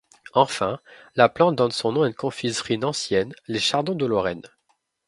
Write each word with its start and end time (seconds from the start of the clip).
Enfin, 0.33 0.79
la 1.13 1.29
plante 1.29 1.55
donne 1.57 1.69
son 1.69 1.91
nom 1.91 2.01
à 2.01 2.07
une 2.07 2.15
confiserie 2.15 2.79
nancéienne, 2.79 3.35
les 3.47 3.59
Chardons 3.59 3.93
de 3.93 4.07
Lorraine. 4.07 4.41